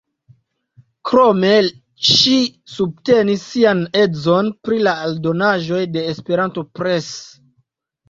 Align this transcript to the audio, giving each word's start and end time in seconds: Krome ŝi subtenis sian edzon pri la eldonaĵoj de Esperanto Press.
Krome 1.09 1.51
ŝi 2.13 2.33
subtenis 2.77 3.45
sian 3.51 3.85
edzon 4.07 4.53
pri 4.65 4.83
la 4.91 4.97
eldonaĵoj 5.07 5.87
de 5.97 6.11
Esperanto 6.17 6.69
Press. 6.83 7.17